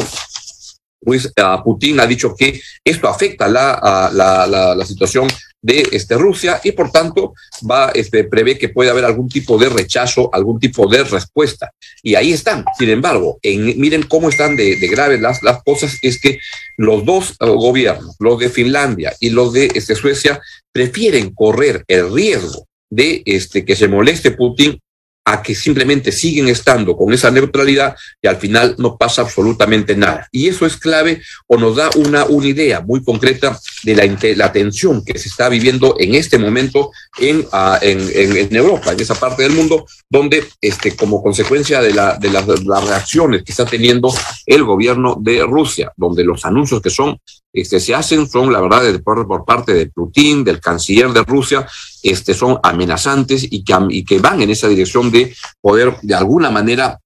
pues 1.05 1.31
Putin 1.63 1.99
ha 1.99 2.07
dicho 2.07 2.35
que 2.35 2.59
esto 2.83 3.07
afecta 3.07 3.47
la, 3.47 4.09
la, 4.11 4.85
situación 4.85 5.27
de 5.65 5.87
este, 5.93 6.15
Rusia 6.15 6.61
y 6.63 6.73
por 6.73 6.91
tanto 6.91 7.33
va, 7.69 7.89
este, 7.95 8.23
prevé 8.23 8.55
que 8.55 8.69
puede 8.69 8.91
haber 8.91 9.03
algún 9.03 9.27
tipo 9.27 9.57
de 9.57 9.67
rechazo, 9.67 10.29
algún 10.31 10.59
tipo 10.59 10.87
de 10.87 11.03
respuesta. 11.03 11.71
Y 12.03 12.13
ahí 12.13 12.33
están. 12.33 12.63
Sin 12.77 12.89
embargo, 12.89 13.39
en, 13.41 13.79
miren 13.79 14.03
cómo 14.03 14.29
están 14.29 14.55
de, 14.55 14.75
de, 14.75 14.87
graves 14.87 15.19
las, 15.19 15.41
las 15.41 15.63
cosas, 15.63 15.97
es 16.03 16.21
que 16.21 16.37
los 16.77 17.03
dos 17.03 17.35
uh, 17.39 17.47
gobiernos, 17.47 18.15
los 18.19 18.37
de 18.37 18.49
Finlandia 18.49 19.15
y 19.19 19.31
los 19.31 19.53
de 19.53 19.71
este, 19.73 19.95
Suecia, 19.95 20.39
prefieren 20.71 21.33
correr 21.33 21.83
el 21.87 22.13
riesgo 22.13 22.67
de 22.91 23.23
este, 23.25 23.65
que 23.65 23.75
se 23.75 23.87
moleste 23.87 24.31
Putin 24.31 24.79
a 25.25 25.41
que 25.41 25.55
simplemente 25.55 26.11
siguen 26.11 26.47
estando 26.47 26.95
con 26.95 27.11
esa 27.11 27.31
neutralidad 27.31 27.95
y 28.21 28.27
al 28.27 28.37
final 28.37 28.75
no 28.77 28.95
pasa 28.95 29.23
absolutamente 29.23 29.95
nada. 29.95 30.27
Y 30.31 30.47
eso 30.47 30.67
es 30.67 30.77
clave 30.77 31.21
o 31.47 31.57
nos 31.57 31.75
da 31.75 31.89
una, 31.95 32.25
una 32.25 32.47
idea 32.47 32.81
muy 32.81 33.03
concreta 33.03 33.59
de 33.83 33.95
la, 33.95 34.35
la 34.35 34.51
tensión 34.51 35.03
que 35.03 35.17
se 35.17 35.29
está 35.29 35.49
viviendo 35.49 35.95
en 35.99 36.13
este 36.13 36.37
momento 36.37 36.91
en, 37.17 37.39
uh, 37.39 37.77
en, 37.81 37.99
en, 38.13 38.37
en, 38.37 38.55
Europa, 38.55 38.91
en 38.91 38.99
esa 38.99 39.15
parte 39.15 39.41
del 39.43 39.53
mundo, 39.53 39.85
donde 40.07 40.47
este, 40.61 40.95
como 40.95 41.23
consecuencia 41.23 41.81
de, 41.81 41.93
la, 41.93 42.17
de 42.17 42.29
las, 42.29 42.45
las 42.47 42.87
reacciones 42.87 43.43
que 43.43 43.51
está 43.51 43.65
teniendo 43.65 44.13
el 44.45 44.63
gobierno 44.63 45.17
de 45.19 45.41
Rusia, 45.43 45.91
donde 45.97 46.23
los 46.23 46.45
anuncios 46.45 46.81
que 46.81 46.91
son 46.91 47.19
este, 47.55 47.79
se 47.79 47.95
hacen 47.95 48.27
son, 48.29 48.51
la 48.51 48.59
verdad, 48.59 48.83
por, 49.01 49.25
por, 49.25 49.45
parte 49.45 49.73
de 49.73 49.87
Putin, 49.87 50.43
del 50.43 50.59
canciller 50.59 51.11
de 51.13 51.23
Rusia, 51.23 51.65
este, 52.05 52.35
son 52.35 52.59
amenazantes 52.61 53.47
y 53.49 53.63
que, 53.63 54.19
van 54.19 54.41
en 54.41 54.51
esa 54.51 54.67
dirección 54.67 55.09
de 55.09 55.35
poder, 55.59 55.97
de 56.03 56.13
alguna 56.13 56.51
manera, 56.51 56.99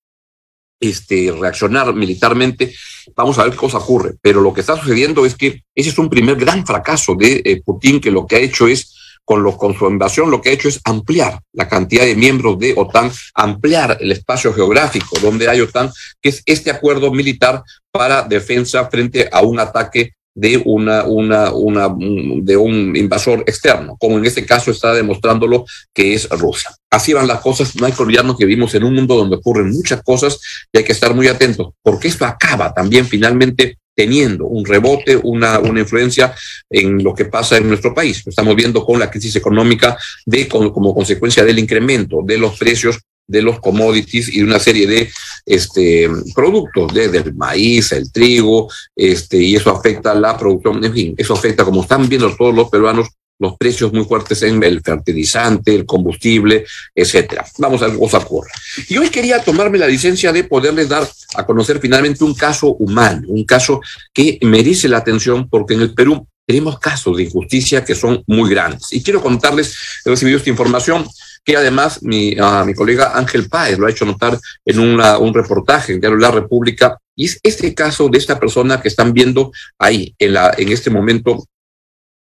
este, 0.77 1.31
reaccionar 1.31 1.93
militarmente. 1.93 2.73
Vamos 3.15 3.39
a 3.39 3.43
ver 3.43 3.53
qué 3.53 3.57
cosa 3.57 3.77
ocurre. 3.77 4.15
Pero 4.21 4.41
lo 4.41 4.53
que 4.53 4.59
está 4.59 4.75
sucediendo 4.75 5.25
es 5.25 5.35
que 5.35 5.63
ese 5.73 5.89
es 5.89 5.97
un 5.97 6.09
primer 6.09 6.35
gran 6.35 6.65
fracaso 6.65 7.15
de 7.15 7.41
eh, 7.45 7.61
Putin, 7.63 8.01
que 8.01 8.11
lo 8.11 8.27
que 8.27 8.35
ha 8.35 8.39
hecho 8.39 8.67
es 8.67 8.93
con, 9.23 9.41
lo, 9.41 9.55
con 9.55 9.73
su 9.73 9.87
invasión 9.87 10.31
lo 10.31 10.41
que 10.41 10.49
ha 10.49 10.53
hecho 10.53 10.67
es 10.67 10.81
ampliar 10.83 11.39
la 11.53 11.69
cantidad 11.69 12.03
de 12.03 12.15
miembros 12.15 12.57
de 12.57 12.73
OTAN, 12.75 13.11
ampliar 13.35 13.97
el 14.01 14.11
espacio 14.11 14.51
geográfico 14.53 15.19
donde 15.21 15.47
hay 15.47 15.61
OTAN, 15.61 15.91
que 16.19 16.29
es 16.29 16.41
este 16.45 16.71
acuerdo 16.71 17.11
militar 17.11 17.63
para 17.91 18.23
defensa 18.23 18.89
frente 18.89 19.29
a 19.31 19.41
un 19.41 19.59
ataque 19.59 20.13
de 20.39 20.61
una, 20.65 21.03
una, 21.03 21.51
una, 21.51 21.89
de 21.89 22.55
un 22.55 22.95
invasor 22.95 23.43
externo, 23.45 23.97
como 23.99 24.17
en 24.17 24.25
este 24.25 24.45
caso 24.45 24.71
está 24.71 24.93
demostrándolo 24.93 25.65
que 25.93 26.13
es 26.13 26.29
Rusia. 26.29 26.71
Así 26.89 27.11
van 27.13 27.27
las 27.27 27.41
cosas, 27.41 27.75
no 27.75 27.85
hay 27.85 27.91
que 27.91 28.01
olvidarnos 28.01 28.37
que 28.37 28.45
vivimos 28.45 28.73
en 28.73 28.85
un 28.85 28.95
mundo 28.95 29.15
donde 29.15 29.35
ocurren 29.35 29.69
muchas 29.69 30.01
cosas 30.01 30.39
y 30.71 30.77
hay 30.77 30.85
que 30.85 30.93
estar 30.93 31.13
muy 31.13 31.27
atentos, 31.27 31.73
porque 31.83 32.07
esto 32.07 32.25
acaba 32.25 32.73
también 32.73 33.05
finalmente 33.05 33.77
teniendo 33.93 34.45
un 34.45 34.63
rebote, 34.65 35.17
una, 35.17 35.59
una 35.59 35.81
influencia 35.81 36.33
en 36.69 37.03
lo 37.03 37.13
que 37.13 37.25
pasa 37.25 37.57
en 37.57 37.67
nuestro 37.67 37.93
país. 37.93 38.25
Lo 38.25 38.29
estamos 38.29 38.55
viendo 38.55 38.85
con 38.85 38.97
la 38.97 39.11
crisis 39.11 39.35
económica 39.35 39.97
de, 40.25 40.47
como 40.47 40.95
consecuencia 40.95 41.43
del 41.43 41.59
incremento 41.59 42.21
de 42.23 42.37
los 42.37 42.57
precios 42.57 42.97
de 43.29 43.43
los 43.43 43.59
commodities 43.59 44.27
y 44.29 44.39
de 44.39 44.43
una 44.43 44.59
serie 44.59 44.87
de 44.87 45.09
este, 45.45 46.09
productos, 46.33 46.91
desde 46.93 47.19
el 47.19 47.35
maíz, 47.35 47.91
el 47.91 48.11
trigo, 48.11 48.69
este, 48.95 49.37
y 49.37 49.55
eso 49.55 49.69
afecta 49.69 50.15
la 50.15 50.35
producción, 50.35 50.83
en 50.83 50.93
fin, 50.93 51.15
eso 51.15 51.33
afecta, 51.33 51.63
como 51.63 51.83
están 51.83 52.09
viendo 52.09 52.35
todos 52.35 52.53
los 52.53 52.69
peruanos, 52.69 53.07
los 53.37 53.55
precios 53.55 53.93
muy 53.93 54.03
fuertes 54.03 54.41
en 54.41 54.61
el 54.63 54.81
fertilizante, 54.81 55.73
el 55.73 55.85
combustible, 55.85 56.65
etcétera. 56.93 57.45
Vamos 57.57 57.81
a 57.81 57.87
ver 57.87 57.97
cosa 57.97 58.17
ocurre. 58.17 58.49
Y 58.89 58.97
hoy 58.97 59.09
quería 59.09 59.41
tomarme 59.41 59.77
la 59.77 59.87
licencia 59.87 60.33
de 60.33 60.43
poderles 60.43 60.89
dar 60.89 61.07
a 61.35 61.45
conocer 61.45 61.79
finalmente 61.79 62.23
un 62.23 62.33
caso 62.33 62.73
humano, 62.79 63.27
un 63.29 63.45
caso 63.45 63.79
que 64.13 64.39
merece 64.41 64.89
la 64.89 64.97
atención 64.97 65.47
porque 65.47 65.75
en 65.75 65.81
el 65.81 65.93
Perú 65.93 66.27
tenemos 66.45 66.79
casos 66.79 67.15
de 67.15 67.23
injusticia 67.23 67.85
que 67.85 67.95
son 67.95 68.23
muy 68.25 68.49
grandes. 68.49 68.91
Y 68.91 69.03
quiero 69.03 69.21
contarles, 69.21 69.73
he 70.03 70.09
recibido 70.09 70.39
esta 70.39 70.49
información 70.49 71.07
que 71.43 71.55
además 71.55 72.03
mi, 72.03 72.39
uh, 72.39 72.65
mi 72.65 72.73
colega 72.73 73.17
Ángel 73.17 73.47
Páez 73.49 73.77
lo 73.77 73.87
ha 73.87 73.91
hecho 73.91 74.05
notar 74.05 74.37
en 74.65 74.79
una, 74.79 75.17
un 75.17 75.33
reportaje 75.33 75.99
Diario 75.99 76.17
La 76.17 76.31
República, 76.31 76.97
y 77.15 77.25
es 77.25 77.39
este 77.43 77.73
caso 77.73 78.09
de 78.09 78.17
esta 78.17 78.39
persona 78.39 78.81
que 78.81 78.87
están 78.87 79.13
viendo 79.13 79.51
ahí, 79.77 80.15
en, 80.19 80.33
la, 80.33 80.53
en 80.57 80.69
este 80.69 80.89
momento 80.89 81.45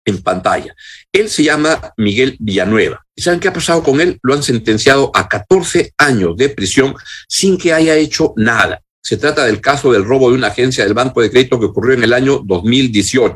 en 0.05 0.21
pantalla. 0.21 0.75
Él 1.11 1.29
se 1.29 1.43
llama 1.43 1.93
Miguel 1.97 2.37
Villanueva. 2.39 3.05
¿Y 3.15 3.21
saben 3.21 3.39
qué 3.39 3.47
ha 3.47 3.53
pasado 3.53 3.83
con 3.83 4.01
él? 4.01 4.19
Lo 4.23 4.33
han 4.33 4.43
sentenciado 4.43 5.11
a 5.13 5.27
14 5.27 5.93
años 5.97 6.35
de 6.37 6.49
prisión 6.49 6.95
sin 7.27 7.57
que 7.57 7.73
haya 7.73 7.95
hecho 7.95 8.33
nada. 8.35 8.81
Se 9.03 9.17
trata 9.17 9.45
del 9.45 9.59
caso 9.59 9.91
del 9.91 10.05
robo 10.05 10.29
de 10.29 10.37
una 10.37 10.47
agencia 10.47 10.83
del 10.83 10.93
Banco 10.93 11.21
de 11.21 11.31
Crédito 11.31 11.59
que 11.59 11.65
ocurrió 11.65 11.95
en 11.95 12.03
el 12.03 12.13
año 12.13 12.41
2018. 12.45 13.35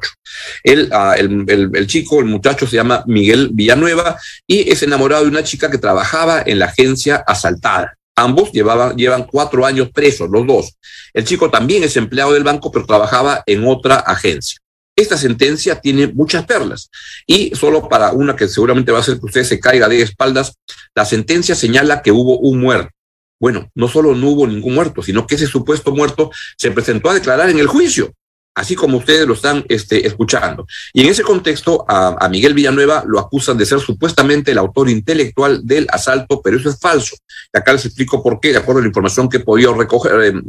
Él, 0.64 0.90
uh, 0.92 1.14
el, 1.18 1.46
el, 1.48 1.72
el, 1.74 1.88
chico, 1.88 2.20
el 2.20 2.26
muchacho 2.26 2.68
se 2.68 2.76
llama 2.76 3.04
Miguel 3.08 3.50
Villanueva 3.52 4.18
y 4.46 4.70
es 4.72 4.84
enamorado 4.84 5.24
de 5.24 5.30
una 5.30 5.44
chica 5.44 5.72
que 5.72 5.80
trabajaba 5.80 6.44
en 6.46 6.60
la 6.60 6.66
agencia 6.66 7.24
asaltada. 7.26 7.98
Ambos 8.16 8.52
llevaban, 8.52 8.96
llevan 8.96 9.26
cuatro 9.26 9.66
años 9.66 9.90
presos, 9.92 10.30
los 10.30 10.46
dos. 10.48 10.78
El 11.14 11.26
chico 11.26 11.50
también 11.50 11.84
es 11.84 11.98
empleado 11.98 12.34
del 12.34 12.44
banco, 12.44 12.72
pero 12.72 12.86
trabajaba 12.86 13.44
en 13.46 13.68
otra 13.68 13.96
agencia. 13.96 14.60
Esta 14.96 15.18
sentencia 15.18 15.82
tiene 15.82 16.08
muchas 16.08 16.46
perlas 16.46 16.90
y 17.28 17.54
solo 17.54 17.90
para 17.90 18.14
una 18.14 18.36
que 18.36 18.48
seguramente 18.48 18.94
va 18.94 19.00
a 19.00 19.02
hacer 19.02 19.20
que 19.20 19.26
usted 19.26 19.44
se 19.44 19.60
caiga 19.60 19.90
de 19.90 20.02
espaldas, 20.02 20.54
la 20.96 21.04
sentencia 21.04 21.54
señala 21.54 22.02
que 22.02 22.14
hubo 22.14 22.40
un 22.40 22.62
muerto. 22.62 22.95
Bueno, 23.40 23.70
no 23.76 23.88
solo 23.88 24.16
no 24.16 24.30
hubo 24.30 24.48
ningún 24.48 24.76
muerto, 24.76 25.02
sino 25.02 25.28
que 25.28 25.36
ese 25.36 25.48
supuesto 25.48 25.92
muerto 25.92 26.32
se 26.58 26.72
presentó 26.72 27.10
a 27.10 27.14
declarar 27.14 27.50
en 27.50 27.60
el 27.60 27.68
juicio, 27.68 28.14
así 28.56 28.76
como 28.76 28.98
ustedes 28.98 29.28
lo 29.28 29.34
están 29.34 29.66
este, 29.68 30.08
escuchando. 30.08 30.66
Y 30.94 31.02
en 31.02 31.10
ese 31.10 31.24
contexto, 31.24 31.86
a, 31.88 32.28
Miguel 32.30 32.54
Villanueva 32.54 33.04
lo 33.06 33.20
acusan 33.20 33.58
de 33.58 33.66
ser 33.66 33.80
supuestamente 33.80 34.52
el 34.52 34.58
autor 34.58 34.90
intelectual 34.90 35.66
del 35.66 35.88
asalto, 35.90 36.42
pero 36.42 36.58
eso 36.58 36.70
es 36.70 36.80
falso. 36.80 37.16
Y 37.54 37.58
acá 37.58 37.74
les 37.74 37.86
explico 37.86 38.24
por 38.24 38.40
qué, 38.40 38.52
de 38.52 38.60
acuerdo 38.60 38.80
a 38.80 38.84
la 38.84 38.88
información 38.88 39.28
que 39.28 39.38
he 39.38 39.42
podido 39.42 39.74
recoger. 39.74 40.36
Eh, 40.36 40.42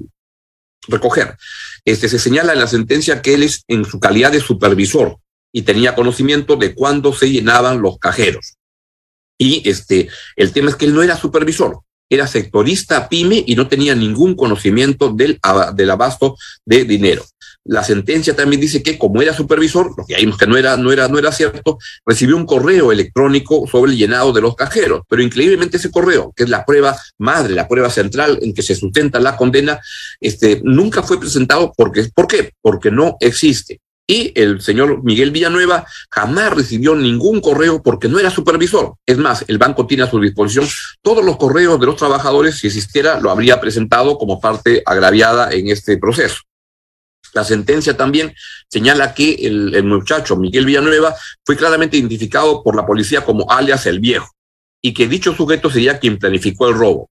recoger. 0.88 1.36
Este, 1.84 2.08
se 2.08 2.18
señala 2.18 2.52
en 2.52 2.60
la 2.60 2.66
sentencia 2.68 3.22
que 3.22 3.34
él 3.34 3.42
es 3.42 3.64
en 3.68 3.84
su 3.84 3.98
calidad 3.98 4.30
de 4.30 4.40
supervisor 4.40 5.18
y 5.52 5.62
tenía 5.62 5.94
conocimiento 5.94 6.56
de 6.56 6.74
cuándo 6.74 7.12
se 7.12 7.30
llenaban 7.30 7.80
los 7.80 7.98
cajeros. 7.98 8.56
Y 9.38 9.68
este, 9.68 10.08
el 10.36 10.52
tema 10.52 10.70
es 10.70 10.76
que 10.76 10.86
él 10.86 10.94
no 10.94 11.02
era 11.02 11.16
supervisor, 11.16 11.80
era 12.08 12.26
sectorista 12.26 13.08
pyme 13.08 13.42
y 13.46 13.56
no 13.56 13.68
tenía 13.68 13.94
ningún 13.94 14.34
conocimiento 14.34 15.12
del, 15.12 15.38
abasto 15.42 16.36
de 16.64 16.84
dinero. 16.84 17.24
La 17.64 17.82
sentencia 17.82 18.36
también 18.36 18.60
dice 18.60 18.80
que 18.80 18.96
como 18.96 19.20
era 19.20 19.34
supervisor, 19.34 19.92
lo 19.96 20.06
que 20.06 20.14
vimos 20.14 20.38
que 20.38 20.46
no 20.46 20.56
era, 20.56 20.76
no 20.76 20.92
era, 20.92 21.08
no 21.08 21.18
era 21.18 21.32
cierto, 21.32 21.78
recibió 22.04 22.36
un 22.36 22.46
correo 22.46 22.92
electrónico 22.92 23.66
sobre 23.66 23.90
el 23.90 23.98
llenado 23.98 24.32
de 24.32 24.40
los 24.40 24.54
cajeros. 24.54 25.02
Pero 25.08 25.22
increíblemente 25.22 25.78
ese 25.78 25.90
correo, 25.90 26.32
que 26.36 26.44
es 26.44 26.48
la 26.48 26.64
prueba 26.64 26.96
madre, 27.18 27.54
la 27.54 27.66
prueba 27.66 27.90
central 27.90 28.38
en 28.40 28.54
que 28.54 28.62
se 28.62 28.76
sustenta 28.76 29.18
la 29.18 29.36
condena, 29.36 29.80
este, 30.20 30.60
nunca 30.62 31.02
fue 31.02 31.18
presentado 31.18 31.72
porque, 31.76 32.08
¿por 32.14 32.28
qué? 32.28 32.52
Porque 32.62 32.92
no 32.92 33.16
existe. 33.18 33.80
Y 34.08 34.32
el 34.40 34.60
señor 34.60 35.02
Miguel 35.02 35.32
Villanueva 35.32 35.84
jamás 36.10 36.52
recibió 36.54 36.94
ningún 36.94 37.40
correo 37.40 37.82
porque 37.82 38.08
no 38.08 38.20
era 38.20 38.30
supervisor. 38.30 38.94
Es 39.04 39.18
más, 39.18 39.44
el 39.48 39.58
banco 39.58 39.86
tiene 39.86 40.04
a 40.04 40.10
su 40.10 40.20
disposición 40.20 40.66
todos 41.02 41.24
los 41.24 41.36
correos 41.36 41.80
de 41.80 41.86
los 41.86 41.96
trabajadores. 41.96 42.56
Si 42.56 42.68
existiera, 42.68 43.20
lo 43.20 43.30
habría 43.30 43.60
presentado 43.60 44.16
como 44.16 44.40
parte 44.40 44.82
agraviada 44.86 45.50
en 45.52 45.68
este 45.68 45.98
proceso. 45.98 46.42
La 47.34 47.42
sentencia 47.42 47.96
también 47.96 48.32
señala 48.70 49.12
que 49.12 49.34
el, 49.34 49.74
el, 49.74 49.84
muchacho 49.84 50.36
Miguel 50.36 50.64
Villanueva 50.64 51.14
fue 51.44 51.56
claramente 51.56 51.96
identificado 51.96 52.62
por 52.62 52.76
la 52.76 52.86
policía 52.86 53.24
como 53.24 53.50
alias 53.50 53.86
el 53.86 54.00
viejo 54.00 54.30
y 54.80 54.94
que 54.94 55.08
dicho 55.08 55.34
sujeto 55.34 55.68
sería 55.68 55.98
quien 55.98 56.18
planificó 56.18 56.68
el 56.68 56.76
robo. 56.76 57.10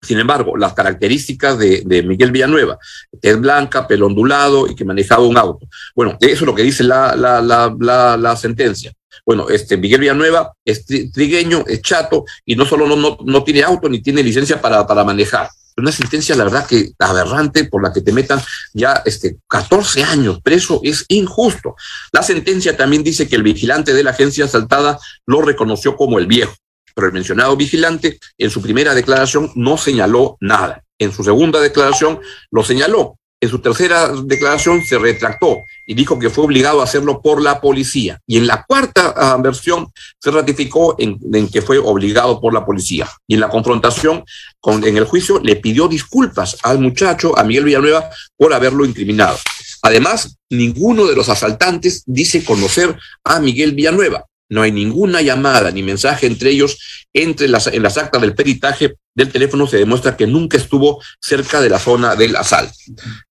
Sin 0.00 0.18
embargo, 0.18 0.56
las 0.56 0.74
características 0.74 1.58
de, 1.58 2.04
Miguel 2.06 2.30
Villanueva, 2.30 2.78
que 3.20 3.30
es 3.30 3.40
blanca, 3.40 3.86
pelo 3.88 4.06
ondulado 4.06 4.68
y 4.68 4.74
que 4.74 4.84
manejaba 4.84 5.26
un 5.26 5.36
auto. 5.36 5.66
Bueno, 5.94 6.16
eso 6.20 6.32
es 6.32 6.42
lo 6.42 6.54
que 6.54 6.62
dice 6.62 6.84
la, 6.84 7.16
la, 7.16 7.40
la, 7.40 7.74
la, 7.78 8.16
la 8.16 8.36
sentencia. 8.36 8.92
Bueno, 9.26 9.48
este 9.48 9.76
Miguel 9.76 10.00
Villanueva 10.00 10.52
es 10.64 10.86
trigueño, 10.86 11.64
es 11.66 11.82
chato 11.82 12.24
y 12.44 12.54
no 12.54 12.64
solo 12.64 12.86
no, 12.86 12.96
no, 12.96 13.18
no 13.24 13.44
tiene 13.44 13.62
auto 13.62 13.88
ni 13.88 14.00
tiene 14.00 14.22
licencia 14.22 14.60
para, 14.60 14.86
para 14.86 15.04
manejar. 15.04 15.50
Una 15.76 15.92
sentencia, 15.92 16.34
la 16.34 16.44
verdad, 16.44 16.66
que 16.66 16.90
aberrante 16.98 17.64
por 17.64 17.82
la 17.82 17.92
que 17.92 18.00
te 18.00 18.12
metan 18.12 18.40
ya 18.72 19.02
este, 19.04 19.36
14 19.48 20.02
años 20.02 20.40
preso 20.42 20.80
es 20.82 21.04
injusto. 21.08 21.76
La 22.12 22.22
sentencia 22.22 22.76
también 22.76 23.04
dice 23.04 23.28
que 23.28 23.36
el 23.36 23.44
vigilante 23.44 23.94
de 23.94 24.02
la 24.02 24.10
agencia 24.10 24.46
asaltada 24.46 24.98
lo 25.26 25.40
reconoció 25.40 25.96
como 25.96 26.18
el 26.18 26.26
viejo 26.26 26.54
pero 26.98 27.06
el 27.06 27.14
mencionado 27.14 27.56
vigilante 27.56 28.18
en 28.36 28.50
su 28.50 28.60
primera 28.60 28.92
declaración 28.92 29.52
no 29.54 29.78
señaló 29.78 30.36
nada. 30.40 30.82
En 30.98 31.12
su 31.12 31.22
segunda 31.22 31.60
declaración 31.60 32.18
lo 32.50 32.64
señaló. 32.64 33.16
En 33.40 33.48
su 33.48 33.60
tercera 33.60 34.10
declaración 34.24 34.82
se 34.82 34.98
retractó 34.98 35.58
y 35.86 35.94
dijo 35.94 36.18
que 36.18 36.28
fue 36.28 36.42
obligado 36.42 36.80
a 36.80 36.84
hacerlo 36.84 37.22
por 37.22 37.40
la 37.40 37.60
policía. 37.60 38.18
Y 38.26 38.36
en 38.36 38.48
la 38.48 38.64
cuarta 38.66 39.36
uh, 39.36 39.40
versión 39.40 39.86
se 40.18 40.32
ratificó 40.32 40.96
en, 40.98 41.20
que 41.48 41.62
fue 41.62 41.78
obligado 41.78 42.40
por 42.40 42.52
la 42.52 42.66
policía. 42.66 43.08
Y 43.28 43.34
en 43.34 43.40
la 43.42 43.48
confrontación 43.48 44.24
con, 44.58 44.82
en 44.84 44.96
el 44.96 45.04
juicio 45.04 45.38
le 45.38 45.54
pidió 45.54 45.86
disculpas 45.86 46.56
al 46.64 46.80
muchacho, 46.80 47.38
a 47.38 47.44
Miguel 47.44 47.66
Villanueva, 47.66 48.10
por 48.36 48.52
haberlo 48.52 48.84
incriminado. 48.84 49.38
Además, 49.82 50.36
ninguno 50.50 51.06
de 51.06 51.14
los 51.14 51.28
asaltantes 51.28 52.02
dice 52.06 52.44
conocer 52.44 52.98
a 53.22 53.38
Miguel 53.38 53.76
Villanueva. 53.76 54.24
No 54.50 54.62
hay 54.62 54.72
ninguna 54.72 55.20
llamada 55.20 55.70
ni 55.70 55.82
mensaje 55.82 56.26
entre 56.26 56.50
ellos. 56.50 57.06
Entre 57.12 57.48
las, 57.48 57.66
en 57.66 57.82
las 57.82 57.98
actas 57.98 58.20
del 58.20 58.34
peritaje 58.34 58.94
del 59.14 59.30
teléfono 59.30 59.66
se 59.66 59.78
demuestra 59.78 60.16
que 60.16 60.26
nunca 60.26 60.56
estuvo 60.56 61.02
cerca 61.20 61.60
de 61.60 61.68
la 61.68 61.78
zona 61.78 62.14
del 62.14 62.36
asalto. 62.36 62.74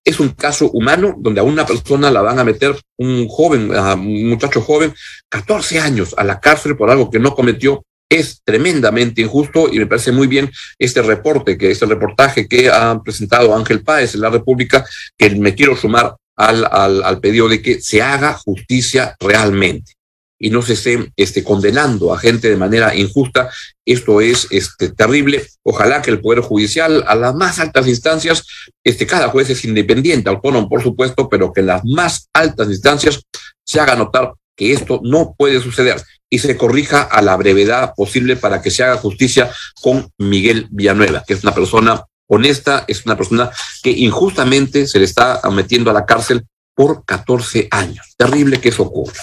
Es 0.04 0.20
un 0.20 0.30
caso 0.30 0.70
humano 0.70 1.14
donde 1.18 1.40
a 1.40 1.44
una 1.44 1.66
persona 1.66 2.10
la 2.10 2.22
van 2.22 2.38
a 2.38 2.44
meter 2.44 2.78
un 2.98 3.26
joven, 3.26 3.70
un 3.70 4.28
muchacho 4.28 4.60
joven, 4.60 4.94
14 5.28 5.80
años 5.80 6.14
a 6.16 6.24
la 6.24 6.40
cárcel 6.40 6.76
por 6.76 6.90
algo 6.90 7.10
que 7.10 7.18
no 7.18 7.34
cometió. 7.34 7.82
Es 8.10 8.40
tremendamente 8.42 9.20
injusto 9.20 9.68
y 9.72 9.78
me 9.78 9.86
parece 9.86 10.12
muy 10.12 10.26
bien 10.26 10.50
este 10.78 11.02
reporte, 11.02 11.58
que 11.58 11.70
este 11.70 11.86
reportaje 11.86 12.48
que 12.48 12.70
ha 12.70 13.00
presentado 13.02 13.54
Ángel 13.54 13.82
Páez 13.82 14.14
en 14.14 14.22
la 14.22 14.30
República, 14.30 14.84
que 15.16 15.30
me 15.30 15.54
quiero 15.54 15.76
sumar 15.76 16.16
al, 16.36 16.66
al, 16.70 17.02
al 17.02 17.20
pedido 17.20 17.48
de 17.48 17.60
que 17.60 17.80
se 17.80 18.00
haga 18.00 18.32
justicia 18.34 19.14
realmente 19.20 19.97
y 20.38 20.50
no 20.50 20.62
se 20.62 20.74
esté 20.74 21.12
este, 21.16 21.42
condenando 21.42 22.12
a 22.12 22.18
gente 22.18 22.48
de 22.48 22.56
manera 22.56 22.94
injusta. 22.94 23.50
Esto 23.84 24.20
es 24.20 24.46
este, 24.50 24.90
terrible. 24.90 25.46
Ojalá 25.62 26.00
que 26.02 26.10
el 26.10 26.20
Poder 26.20 26.40
Judicial, 26.40 27.04
a 27.06 27.14
las 27.14 27.34
más 27.34 27.58
altas 27.58 27.86
instancias, 27.88 28.46
este, 28.84 29.06
cada 29.06 29.28
juez 29.28 29.50
es 29.50 29.64
independiente, 29.64 30.30
autónomo, 30.30 30.68
por 30.68 30.82
supuesto, 30.82 31.28
pero 31.28 31.52
que 31.52 31.60
en 31.60 31.66
las 31.66 31.84
más 31.84 32.28
altas 32.32 32.68
instancias 32.68 33.20
se 33.64 33.80
haga 33.80 33.96
notar 33.96 34.32
que 34.56 34.72
esto 34.72 35.00
no 35.04 35.34
puede 35.38 35.60
suceder 35.60 36.02
y 36.28 36.40
se 36.40 36.56
corrija 36.56 37.02
a 37.02 37.22
la 37.22 37.36
brevedad 37.36 37.94
posible 37.96 38.36
para 38.36 38.60
que 38.60 38.70
se 38.70 38.82
haga 38.82 38.96
justicia 38.96 39.50
con 39.80 40.10
Miguel 40.18 40.66
Villanueva, 40.70 41.24
que 41.26 41.34
es 41.34 41.42
una 41.42 41.54
persona 41.54 42.04
honesta, 42.26 42.84
es 42.88 43.06
una 43.06 43.16
persona 43.16 43.50
que 43.82 43.90
injustamente 43.90 44.86
se 44.86 44.98
le 44.98 45.04
está 45.04 45.40
metiendo 45.50 45.90
a 45.90 45.94
la 45.94 46.04
cárcel 46.04 46.44
por 46.74 47.04
14 47.04 47.68
años. 47.70 48.14
Terrible 48.16 48.60
que 48.60 48.68
eso 48.68 48.82
ocurra. 48.82 49.14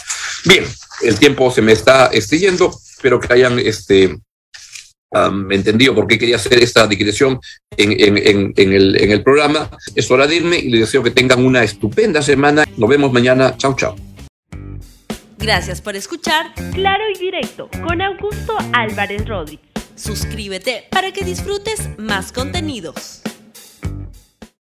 Bien, 0.45 0.65
el 1.01 1.19
tiempo 1.19 1.51
se 1.51 1.61
me 1.61 1.71
está 1.71 2.11
yendo, 2.11 2.71
espero 2.89 3.19
que 3.19 3.33
hayan 3.33 3.59
este, 3.59 4.17
entendido 5.49 5.95
por 5.95 6.07
qué 6.07 6.17
quería 6.17 6.35
hacer 6.35 6.61
esta 6.61 6.87
digresión 6.87 7.39
en, 7.77 8.17
el, 8.17 9.01
en 9.01 9.11
el 9.11 9.23
programa. 9.23 9.69
Es 9.95 10.09
hora 10.11 10.27
de 10.27 10.35
irme 10.35 10.57
y 10.57 10.69
les 10.69 10.81
deseo 10.81 11.03
que 11.03 11.11
tengan 11.11 11.45
una 11.45 11.63
estupenda 11.63 12.21
semana. 12.21 12.65
Nos 12.77 12.89
vemos 12.89 13.11
mañana. 13.11 13.55
Chao, 13.57 13.75
chao. 13.75 13.95
Gracias 15.37 15.81
por 15.81 15.95
escuchar 15.95 16.53
Claro 16.73 17.03
y 17.13 17.19
Directo 17.19 17.69
con 17.83 18.01
Augusto 18.01 18.57
Álvarez 18.73 19.27
Rodríguez. 19.27 19.65
Suscríbete 19.95 20.85
para 20.89 21.11
que 21.11 21.23
disfrutes 21.23 21.89
más 21.97 22.31
contenidos. 22.31 23.21